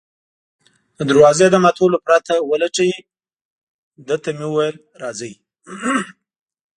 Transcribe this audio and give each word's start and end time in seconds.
د 0.97 0.99
دروازې 1.09 1.45
د 1.51 1.55
ماتولو 1.63 1.97
پرته 2.05 2.33
ولټوي، 2.49 2.99
ده 4.07 4.15
ته 4.23 4.29
مې 4.37 4.45
وویل: 4.49 4.77
راځئ. 5.01 5.33